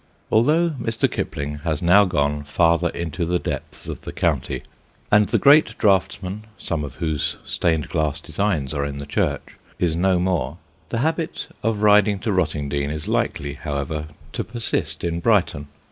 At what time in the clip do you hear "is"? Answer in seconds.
9.77-9.95, 12.89-13.07